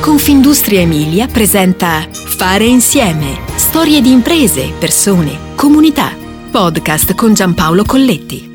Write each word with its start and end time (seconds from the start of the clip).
Confindustria 0.00 0.80
Emilia 0.80 1.26
presenta 1.26 2.08
Fare 2.10 2.64
insieme. 2.64 3.38
Storie 3.56 4.00
di 4.00 4.10
imprese, 4.10 4.72
persone, 4.78 5.54
comunità. 5.54 6.16
Podcast 6.50 7.14
con 7.14 7.34
Giampaolo 7.34 7.84
Colletti. 7.84 8.48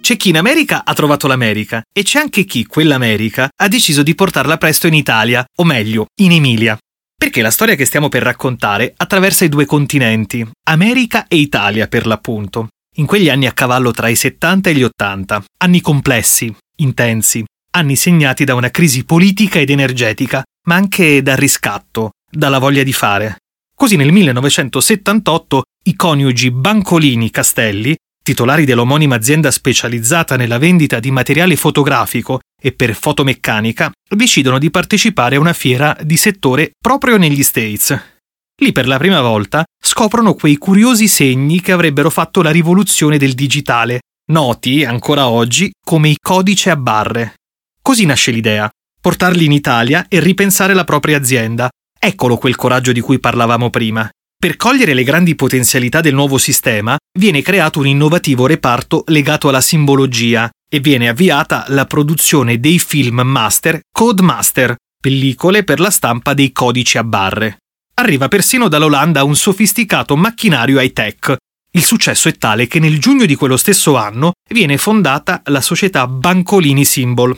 C'è 0.00 0.16
chi 0.16 0.30
in 0.30 0.38
America 0.38 0.84
ha 0.84 0.92
trovato 0.92 1.28
l'America 1.28 1.82
e 1.96 2.02
c'è 2.02 2.18
anche 2.18 2.44
chi 2.44 2.66
quell'America 2.66 3.48
ha 3.54 3.68
deciso 3.68 4.02
di 4.02 4.16
portarla 4.16 4.58
presto 4.58 4.88
in 4.88 4.94
Italia, 4.94 5.44
o 5.58 5.62
meglio, 5.62 6.06
in 6.20 6.32
Emilia. 6.32 6.76
Perché 7.16 7.40
la 7.40 7.52
storia 7.52 7.76
che 7.76 7.84
stiamo 7.84 8.08
per 8.08 8.24
raccontare 8.24 8.92
attraversa 8.96 9.44
i 9.44 9.48
due 9.48 9.66
continenti, 9.66 10.44
America 10.68 11.26
e 11.28 11.36
Italia 11.36 11.86
per 11.86 12.06
l'appunto. 12.06 12.66
In 12.96 13.06
quegli 13.06 13.28
anni 13.28 13.46
a 13.46 13.52
cavallo 13.52 13.92
tra 13.92 14.08
i 14.08 14.16
70 14.16 14.68
e 14.68 14.74
gli 14.74 14.82
80, 14.82 15.44
anni 15.58 15.80
complessi, 15.80 16.52
intensi, 16.78 17.44
anni 17.76 17.94
segnati 17.94 18.44
da 18.44 18.54
una 18.54 18.70
crisi 18.70 19.04
politica 19.04 19.58
ed 19.58 19.70
energetica, 19.70 20.42
ma 20.66 20.74
anche 20.74 21.22
dal 21.22 21.36
riscatto, 21.36 22.12
dalla 22.30 22.58
voglia 22.58 22.82
di 22.82 22.92
fare. 22.92 23.36
Così 23.74 23.96
nel 23.96 24.10
1978 24.12 25.62
i 25.84 25.94
coniugi 25.94 26.50
Bancolini 26.50 27.30
Castelli, 27.30 27.94
titolari 28.24 28.64
dell'omonima 28.64 29.14
azienda 29.14 29.50
specializzata 29.50 30.36
nella 30.36 30.58
vendita 30.58 30.98
di 30.98 31.10
materiale 31.10 31.54
fotografico 31.56 32.40
e 32.60 32.72
per 32.72 32.94
fotomeccanica, 32.94 33.92
decidono 34.08 34.58
di 34.58 34.70
partecipare 34.70 35.36
a 35.36 35.40
una 35.40 35.52
fiera 35.52 35.96
di 36.02 36.16
settore 36.16 36.70
proprio 36.80 37.18
negli 37.18 37.42
States. 37.42 38.14
Lì 38.58 38.72
per 38.72 38.88
la 38.88 38.96
prima 38.96 39.20
volta 39.20 39.64
scoprono 39.78 40.32
quei 40.32 40.56
curiosi 40.56 41.08
segni 41.08 41.60
che 41.60 41.72
avrebbero 41.72 42.08
fatto 42.08 42.40
la 42.40 42.50
rivoluzione 42.50 43.18
del 43.18 43.34
digitale, 43.34 44.00
noti 44.32 44.82
ancora 44.82 45.28
oggi 45.28 45.70
come 45.84 46.08
i 46.08 46.16
codici 46.18 46.70
a 46.70 46.76
barre. 46.76 47.34
Così 47.86 48.04
nasce 48.04 48.32
l'idea, 48.32 48.68
portarli 49.00 49.44
in 49.44 49.52
Italia 49.52 50.06
e 50.08 50.18
ripensare 50.18 50.74
la 50.74 50.82
propria 50.82 51.18
azienda. 51.18 51.68
Eccolo 51.96 52.36
quel 52.36 52.56
coraggio 52.56 52.90
di 52.90 52.98
cui 52.98 53.20
parlavamo 53.20 53.70
prima. 53.70 54.10
Per 54.36 54.56
cogliere 54.56 54.92
le 54.92 55.04
grandi 55.04 55.36
potenzialità 55.36 56.00
del 56.00 56.12
nuovo 56.12 56.36
sistema, 56.36 56.96
viene 57.16 57.42
creato 57.42 57.78
un 57.78 57.86
innovativo 57.86 58.46
reparto 58.46 59.04
legato 59.06 59.48
alla 59.48 59.60
simbologia 59.60 60.50
e 60.68 60.80
viene 60.80 61.06
avviata 61.08 61.64
la 61.68 61.84
produzione 61.84 62.58
dei 62.58 62.80
film 62.80 63.20
master 63.20 63.78
Codemaster, 63.92 64.74
pellicole 65.00 65.62
per 65.62 65.78
la 65.78 65.90
stampa 65.90 66.34
dei 66.34 66.50
codici 66.50 66.98
a 66.98 67.04
barre. 67.04 67.58
Arriva 67.94 68.26
persino 68.26 68.66
dall'Olanda 68.66 69.22
un 69.22 69.36
sofisticato 69.36 70.16
macchinario 70.16 70.80
high-tech. 70.80 71.36
Il 71.70 71.84
successo 71.84 72.28
è 72.28 72.36
tale 72.36 72.66
che 72.66 72.80
nel 72.80 72.98
giugno 72.98 73.26
di 73.26 73.36
quello 73.36 73.56
stesso 73.56 73.94
anno 73.94 74.32
viene 74.50 74.76
fondata 74.76 75.40
la 75.44 75.60
società 75.60 76.08
Bancolini 76.08 76.84
Symbol, 76.84 77.36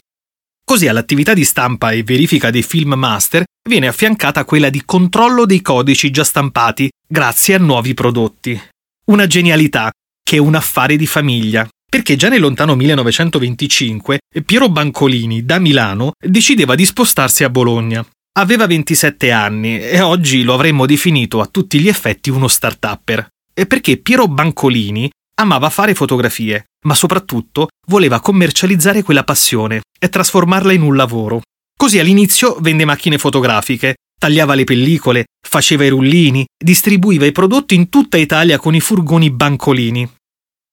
Così 0.68 0.86
all'attività 0.86 1.32
di 1.32 1.46
stampa 1.46 1.92
e 1.92 2.02
verifica 2.02 2.50
dei 2.50 2.62
film 2.62 2.92
master 2.92 3.42
viene 3.66 3.86
affiancata 3.86 4.44
quella 4.44 4.68
di 4.68 4.82
controllo 4.84 5.46
dei 5.46 5.62
codici 5.62 6.10
già 6.10 6.24
stampati 6.24 6.90
grazie 7.08 7.54
a 7.54 7.58
nuovi 7.58 7.94
prodotti. 7.94 8.60
Una 9.06 9.26
genialità 9.26 9.90
che 10.22 10.36
è 10.36 10.38
un 10.38 10.54
affare 10.54 10.96
di 10.96 11.06
famiglia, 11.06 11.66
perché 11.88 12.16
già 12.16 12.28
nel 12.28 12.42
lontano 12.42 12.74
1925 12.74 14.18
Piero 14.44 14.68
Bancolini 14.68 15.46
da 15.46 15.58
Milano 15.58 16.12
decideva 16.22 16.74
di 16.74 16.84
spostarsi 16.84 17.44
a 17.44 17.48
Bologna. 17.48 18.06
Aveva 18.38 18.66
27 18.66 19.30
anni 19.30 19.80
e 19.80 20.02
oggi 20.02 20.42
lo 20.42 20.52
avremmo 20.52 20.84
definito 20.84 21.40
a 21.40 21.46
tutti 21.46 21.80
gli 21.80 21.88
effetti 21.88 22.28
uno 22.28 22.46
start-upper. 22.46 23.26
E 23.54 23.64
perché 23.64 23.96
Piero 23.96 24.28
Bancolini 24.28 25.10
amava 25.38 25.70
fare 25.70 25.94
fotografie, 25.94 26.66
ma 26.84 26.94
soprattutto 26.94 27.68
voleva 27.88 28.20
commercializzare 28.20 29.02
quella 29.02 29.24
passione 29.24 29.82
e 29.98 30.08
trasformarla 30.08 30.72
in 30.72 30.82
un 30.82 30.96
lavoro. 30.96 31.42
Così 31.76 31.98
all'inizio 31.98 32.56
vende 32.60 32.84
macchine 32.84 33.18
fotografiche, 33.18 33.96
tagliava 34.18 34.54
le 34.54 34.64
pellicole, 34.64 35.26
faceva 35.46 35.84
i 35.84 35.88
rullini, 35.88 36.44
distribuiva 36.56 37.24
i 37.24 37.32
prodotti 37.32 37.76
in 37.76 37.88
tutta 37.88 38.16
Italia 38.16 38.58
con 38.58 38.74
i 38.74 38.80
furgoni 38.80 39.30
bancolini. 39.30 40.10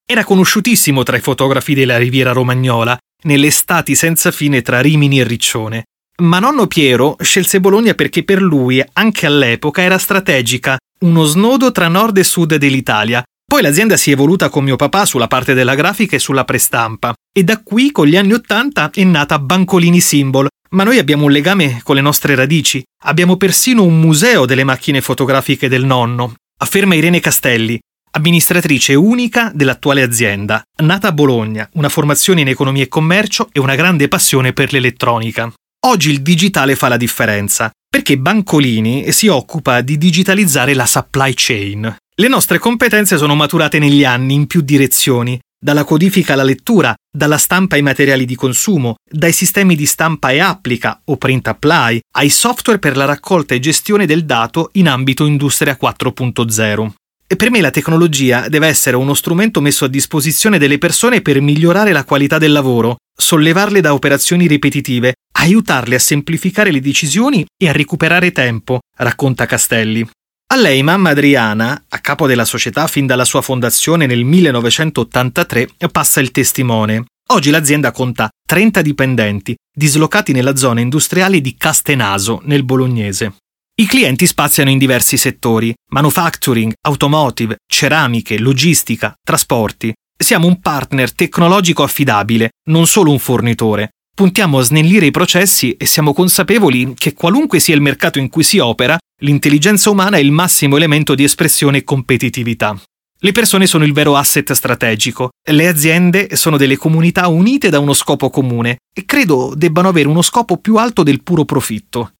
Era 0.07 0.23
conosciutissimo 0.23 1.03
tra 1.03 1.17
i 1.17 1.21
fotografi 1.21 1.73
della 1.73 1.97
Riviera 1.97 2.31
Romagnola, 2.31 2.97
nelle 3.23 3.47
estati 3.47 3.95
senza 3.95 4.31
fine 4.31 4.61
tra 4.61 4.81
Rimini 4.81 5.19
e 5.19 5.23
Riccione. 5.23 5.83
Ma 6.23 6.39
nonno 6.39 6.67
Piero 6.67 7.17
scelse 7.19 7.59
Bologna 7.59 7.93
perché 7.93 8.23
per 8.23 8.41
lui, 8.41 8.83
anche 8.93 9.25
all'epoca, 9.25 9.81
era 9.81 9.97
strategica, 9.97 10.77
uno 11.01 11.23
snodo 11.23 11.71
tra 11.71 11.87
nord 11.87 12.17
e 12.17 12.23
sud 12.23 12.55
dell'Italia, 12.55 13.23
poi 13.55 13.63
l'azienda 13.63 13.95
si 13.95 14.09
è 14.09 14.13
evoluta 14.13 14.49
con 14.49 14.65
mio 14.65 14.75
papà 14.75 15.05
sulla 15.05 15.27
parte 15.27 15.53
della 15.53 15.75
grafica 15.75 16.17
e 16.17 16.19
sulla 16.19 16.43
prestampa. 16.43 17.13
E 17.33 17.45
da 17.45 17.63
qui 17.63 17.89
con 17.89 18.05
gli 18.05 18.17
anni 18.17 18.33
Ottanta 18.33 18.89
è 18.93 19.01
nata 19.05 19.39
Bancolini 19.39 20.01
Symbol, 20.01 20.49
ma 20.71 20.83
noi 20.83 20.97
abbiamo 20.97 21.23
un 21.23 21.31
legame 21.31 21.79
con 21.81 21.95
le 21.95 22.01
nostre 22.01 22.35
radici, 22.35 22.83
abbiamo 23.05 23.37
persino 23.37 23.81
un 23.81 23.97
museo 23.97 24.45
delle 24.45 24.65
macchine 24.65 24.99
fotografiche 24.99 25.69
del 25.69 25.85
nonno, 25.85 26.33
afferma 26.59 26.95
Irene 26.95 27.21
Castelli, 27.21 27.79
amministratrice 28.11 28.93
unica 28.93 29.53
dell'attuale 29.55 30.01
azienda, 30.01 30.61
nata 30.81 31.07
a 31.07 31.13
Bologna, 31.13 31.69
una 31.75 31.87
formazione 31.87 32.41
in 32.41 32.49
economia 32.49 32.83
e 32.83 32.89
commercio 32.89 33.47
e 33.53 33.61
una 33.61 33.75
grande 33.75 34.09
passione 34.09 34.51
per 34.51 34.73
l'elettronica. 34.73 35.49
Oggi 35.85 36.09
il 36.09 36.21
digitale 36.21 36.75
fa 36.75 36.89
la 36.89 36.97
differenza, 36.97 37.71
perché 37.89 38.17
Bancolini 38.17 39.13
si 39.13 39.27
occupa 39.27 39.79
di 39.79 39.97
digitalizzare 39.97 40.73
la 40.73 40.85
supply 40.85 41.31
chain, 41.33 41.95
le 42.17 42.27
nostre 42.29 42.59
competenze 42.59 43.17
sono 43.17 43.35
maturate 43.35 43.77
negli 43.77 44.05
anni 44.05 44.35
in 44.35 44.47
più 44.47 44.61
direzioni, 44.61 45.37
dalla 45.59 45.83
codifica 45.83 46.31
alla 46.31 46.43
lettura, 46.43 46.95
dalla 47.11 47.37
stampa 47.37 47.75
ai 47.75 47.81
materiali 47.81 48.23
di 48.23 48.35
consumo, 48.35 48.95
dai 49.03 49.33
sistemi 49.33 49.75
di 49.75 49.85
stampa 49.85 50.29
e 50.29 50.39
applica 50.39 51.01
o 51.03 51.17
print 51.17 51.47
apply, 51.47 51.99
ai 52.15 52.29
software 52.29 52.79
per 52.79 52.95
la 52.95 53.03
raccolta 53.03 53.53
e 53.53 53.59
gestione 53.59 54.05
del 54.05 54.23
dato 54.23 54.69
in 54.73 54.87
ambito 54.87 55.25
Industria 55.25 55.77
4.0. 55.81 56.89
E 57.27 57.35
per 57.35 57.51
me 57.51 57.59
la 57.59 57.71
tecnologia 57.71 58.47
deve 58.47 58.67
essere 58.67 58.95
uno 58.95 59.13
strumento 59.13 59.59
messo 59.59 59.83
a 59.83 59.89
disposizione 59.89 60.57
delle 60.57 60.77
persone 60.77 61.21
per 61.21 61.41
migliorare 61.41 61.91
la 61.91 62.05
qualità 62.05 62.37
del 62.37 62.53
lavoro, 62.53 62.95
sollevarle 63.13 63.81
da 63.81 63.93
operazioni 63.93 64.47
ripetitive, 64.47 65.15
aiutarle 65.39 65.95
a 65.95 65.99
semplificare 65.99 66.71
le 66.71 66.79
decisioni 66.79 67.45
e 67.61 67.67
a 67.67 67.73
recuperare 67.73 68.31
tempo, 68.31 68.79
racconta 68.95 69.45
Castelli. 69.45 70.07
A 70.47 70.57
lei 70.57 70.83
mamma 70.83 71.09
Adriana, 71.09 71.85
a 71.89 71.97
capo 71.97 72.27
della 72.27 72.45
società 72.45 72.85
fin 72.85 73.07
dalla 73.07 73.25
sua 73.25 73.41
fondazione 73.41 74.05
nel 74.05 74.23
1983, 74.23 75.69
passa 75.91 76.19
il 76.19 76.29
testimone. 76.29 77.05
Oggi 77.29 77.49
l'azienda 77.49 77.91
conta 77.91 78.29
30 78.47 78.83
dipendenti, 78.83 79.55
dislocati 79.75 80.33
nella 80.33 80.55
zona 80.55 80.81
industriale 80.81 81.41
di 81.41 81.55
Castenaso, 81.57 82.41
nel 82.43 82.63
bolognese. 82.63 83.37
I 83.81 83.87
clienti 83.87 84.27
spaziano 84.27 84.69
in 84.69 84.77
diversi 84.77 85.17
settori, 85.17 85.73
manufacturing, 85.89 86.73
automotive, 86.79 87.57
ceramiche, 87.67 88.37
logistica, 88.37 89.15
trasporti. 89.23 89.91
Siamo 90.15 90.45
un 90.45 90.61
partner 90.61 91.11
tecnologico 91.11 91.81
affidabile, 91.81 92.51
non 92.69 92.85
solo 92.85 93.09
un 93.09 93.19
fornitore. 93.19 93.89
Puntiamo 94.15 94.59
a 94.59 94.63
snellire 94.63 95.07
i 95.07 95.11
processi 95.11 95.75
e 95.75 95.87
siamo 95.87 96.13
consapevoli 96.13 96.93
che 96.95 97.13
qualunque 97.13 97.59
sia 97.59 97.73
il 97.73 97.81
mercato 97.81 98.19
in 98.19 98.29
cui 98.29 98.43
si 98.43 98.59
opera, 98.59 98.97
L'intelligenza 99.19 99.89
umana 99.89 100.17
è 100.17 100.19
il 100.19 100.31
massimo 100.31 100.75
elemento 100.75 101.15
di 101.15 101.23
espressione 101.23 101.77
e 101.77 101.83
competitività. 101.85 102.77
Le 103.17 103.31
persone 103.31 103.65
sono 103.65 103.85
il 103.85 103.93
vero 103.93 104.17
asset 104.17 104.51
strategico, 104.51 105.29
le 105.51 105.67
aziende 105.67 106.35
sono 106.35 106.57
delle 106.57 106.75
comunità 106.75 107.29
unite 107.29 107.69
da 107.69 107.79
uno 107.79 107.93
scopo 107.93 108.29
comune 108.29 108.79
e 108.93 109.05
credo 109.05 109.53
debbano 109.55 109.87
avere 109.87 110.09
uno 110.09 110.21
scopo 110.21 110.57
più 110.57 110.75
alto 110.75 111.01
del 111.01 111.23
puro 111.23 111.45
profitto. 111.45 112.11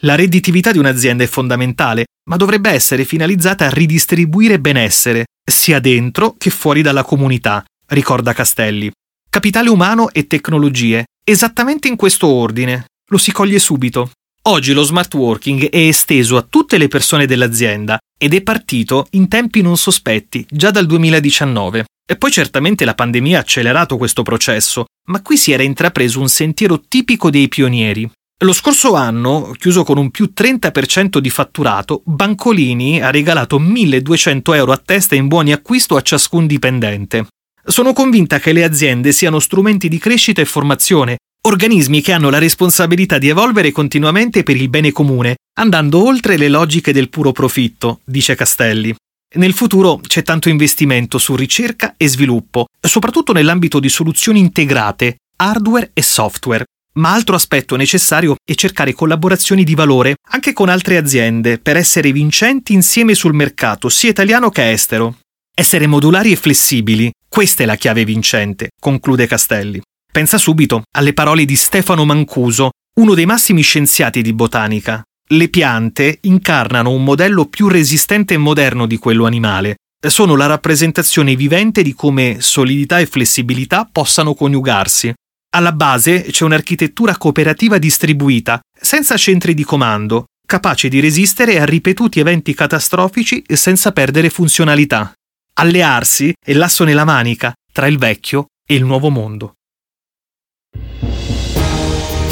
La 0.00 0.16
redditività 0.16 0.72
di 0.72 0.78
un'azienda 0.78 1.22
è 1.22 1.28
fondamentale, 1.28 2.06
ma 2.28 2.34
dovrebbe 2.34 2.70
essere 2.70 3.04
finalizzata 3.04 3.66
a 3.66 3.70
ridistribuire 3.70 4.58
benessere, 4.58 5.26
sia 5.48 5.78
dentro 5.78 6.34
che 6.36 6.50
fuori 6.50 6.82
dalla 6.82 7.04
comunità, 7.04 7.64
ricorda 7.86 8.32
Castelli. 8.32 8.90
Capitale 9.30 9.68
umano 9.68 10.10
e 10.10 10.26
tecnologie, 10.26 11.04
esattamente 11.22 11.86
in 11.86 11.94
questo 11.94 12.26
ordine. 12.26 12.86
Lo 13.10 13.18
si 13.18 13.30
coglie 13.30 13.60
subito. 13.60 14.10
Oggi 14.44 14.72
lo 14.72 14.82
smart 14.82 15.14
working 15.14 15.68
è 15.68 15.76
esteso 15.76 16.36
a 16.36 16.42
tutte 16.42 16.76
le 16.76 16.88
persone 16.88 17.26
dell'azienda 17.26 18.00
ed 18.18 18.34
è 18.34 18.42
partito 18.42 19.06
in 19.10 19.28
tempi 19.28 19.62
non 19.62 19.76
sospetti, 19.76 20.44
già 20.50 20.72
dal 20.72 20.86
2019. 20.86 21.84
E 22.04 22.16
poi 22.16 22.32
certamente 22.32 22.84
la 22.84 22.94
pandemia 22.94 23.38
ha 23.38 23.42
accelerato 23.42 23.96
questo 23.96 24.24
processo, 24.24 24.86
ma 25.10 25.22
qui 25.22 25.36
si 25.36 25.52
era 25.52 25.62
intrapreso 25.62 26.18
un 26.18 26.28
sentiero 26.28 26.80
tipico 26.88 27.30
dei 27.30 27.46
pionieri. 27.46 28.10
Lo 28.42 28.52
scorso 28.52 28.96
anno, 28.96 29.54
chiuso 29.56 29.84
con 29.84 29.96
un 29.96 30.10
più 30.10 30.32
30% 30.36 31.18
di 31.18 31.30
fatturato, 31.30 32.02
Bancolini 32.04 33.00
ha 33.00 33.10
regalato 33.12 33.60
1200 33.60 34.54
euro 34.54 34.72
a 34.72 34.82
testa 34.84 35.14
in 35.14 35.28
buoni 35.28 35.52
acquisto 35.52 35.94
a 35.94 36.02
ciascun 36.02 36.48
dipendente. 36.48 37.28
Sono 37.64 37.92
convinta 37.92 38.40
che 38.40 38.52
le 38.52 38.64
aziende 38.64 39.12
siano 39.12 39.38
strumenti 39.38 39.88
di 39.88 39.98
crescita 39.98 40.40
e 40.40 40.46
formazione 40.46 41.18
Organismi 41.44 42.02
che 42.02 42.12
hanno 42.12 42.30
la 42.30 42.38
responsabilità 42.38 43.18
di 43.18 43.26
evolvere 43.26 43.72
continuamente 43.72 44.44
per 44.44 44.54
il 44.54 44.68
bene 44.68 44.92
comune, 44.92 45.38
andando 45.58 46.06
oltre 46.06 46.36
le 46.36 46.48
logiche 46.48 46.92
del 46.92 47.08
puro 47.08 47.32
profitto, 47.32 47.98
dice 48.04 48.36
Castelli. 48.36 48.94
Nel 49.34 49.52
futuro 49.52 49.98
c'è 50.06 50.22
tanto 50.22 50.48
investimento 50.48 51.18
su 51.18 51.34
ricerca 51.34 51.94
e 51.96 52.06
sviluppo, 52.06 52.66
soprattutto 52.80 53.32
nell'ambito 53.32 53.80
di 53.80 53.88
soluzioni 53.88 54.38
integrate, 54.38 55.16
hardware 55.34 55.90
e 55.92 56.02
software. 56.02 56.64
Ma 56.94 57.12
altro 57.12 57.34
aspetto 57.34 57.74
necessario 57.74 58.36
è 58.44 58.54
cercare 58.54 58.92
collaborazioni 58.92 59.64
di 59.64 59.74
valore 59.74 60.14
anche 60.30 60.52
con 60.52 60.68
altre 60.68 60.96
aziende 60.96 61.58
per 61.58 61.76
essere 61.76 62.12
vincenti 62.12 62.72
insieme 62.72 63.14
sul 63.14 63.34
mercato, 63.34 63.88
sia 63.88 64.10
italiano 64.10 64.48
che 64.50 64.70
estero. 64.70 65.16
Essere 65.52 65.88
modulari 65.88 66.30
e 66.30 66.36
flessibili, 66.36 67.10
questa 67.28 67.64
è 67.64 67.66
la 67.66 67.74
chiave 67.74 68.04
vincente, 68.04 68.68
conclude 68.78 69.26
Castelli. 69.26 69.82
Pensa 70.12 70.36
subito 70.36 70.82
alle 70.94 71.14
parole 71.14 71.46
di 71.46 71.56
Stefano 71.56 72.04
Mancuso, 72.04 72.72
uno 73.00 73.14
dei 73.14 73.24
massimi 73.24 73.62
scienziati 73.62 74.20
di 74.20 74.34
botanica. 74.34 75.02
Le 75.26 75.48
piante 75.48 76.18
incarnano 76.22 76.90
un 76.90 77.02
modello 77.02 77.46
più 77.46 77.66
resistente 77.66 78.34
e 78.34 78.36
moderno 78.36 78.84
di 78.84 78.98
quello 78.98 79.24
animale. 79.24 79.76
Sono 80.06 80.36
la 80.36 80.44
rappresentazione 80.44 81.34
vivente 81.34 81.80
di 81.82 81.94
come 81.94 82.42
solidità 82.42 82.98
e 82.98 83.06
flessibilità 83.06 83.88
possano 83.90 84.34
coniugarsi. 84.34 85.14
Alla 85.54 85.72
base 85.72 86.26
c'è 86.30 86.44
un'architettura 86.44 87.16
cooperativa 87.16 87.78
distribuita, 87.78 88.60
senza 88.78 89.16
centri 89.16 89.54
di 89.54 89.64
comando, 89.64 90.26
capace 90.46 90.90
di 90.90 91.00
resistere 91.00 91.58
a 91.58 91.64
ripetuti 91.64 92.20
eventi 92.20 92.52
catastrofici 92.52 93.44
senza 93.46 93.92
perdere 93.92 94.28
funzionalità. 94.28 95.10
Allearsi 95.54 96.34
è 96.38 96.52
l'asso 96.52 96.84
nella 96.84 97.06
manica 97.06 97.54
tra 97.72 97.86
il 97.86 97.96
vecchio 97.96 98.48
e 98.66 98.74
il 98.74 98.84
nuovo 98.84 99.08
mondo. 99.08 99.54